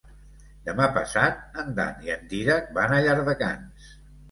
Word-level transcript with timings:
Demà 0.69 0.87
passat 0.95 1.59
en 1.65 1.69
Dan 1.81 2.03
i 2.07 2.15
en 2.15 2.25
Dídac 2.33 2.73
van 2.81 2.97
a 2.97 3.01
Llardecans. 3.07 3.95